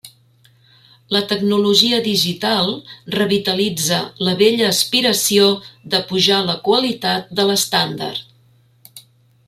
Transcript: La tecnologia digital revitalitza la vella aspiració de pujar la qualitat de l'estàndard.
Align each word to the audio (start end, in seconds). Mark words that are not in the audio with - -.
La 1.15 1.19
tecnologia 1.31 1.99
digital 2.07 2.71
revitalitza 3.17 3.99
la 4.29 4.35
vella 4.41 4.71
aspiració 4.77 5.53
de 5.95 6.01
pujar 6.13 6.41
la 6.51 6.57
qualitat 6.71 7.33
de 7.41 7.51
l'estàndard. 7.53 9.07